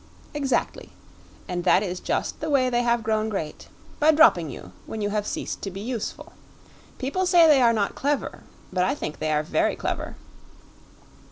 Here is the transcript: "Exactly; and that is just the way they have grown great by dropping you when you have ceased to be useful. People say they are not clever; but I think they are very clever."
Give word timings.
"Exactly; 0.33 0.93
and 1.47 1.63
that 1.63 1.83
is 1.83 1.99
just 1.99 2.39
the 2.39 2.49
way 2.49 2.71
they 2.71 2.81
have 2.81 3.03
grown 3.03 3.29
great 3.29 3.67
by 3.99 4.09
dropping 4.09 4.49
you 4.49 4.71
when 4.87 4.99
you 4.99 5.11
have 5.11 5.27
ceased 5.27 5.61
to 5.61 5.69
be 5.69 5.79
useful. 5.79 6.33
People 6.97 7.27
say 7.27 7.45
they 7.45 7.61
are 7.61 7.71
not 7.71 7.93
clever; 7.93 8.41
but 8.73 8.83
I 8.83 8.95
think 8.95 9.19
they 9.19 9.31
are 9.31 9.43
very 9.43 9.75
clever." 9.75 10.15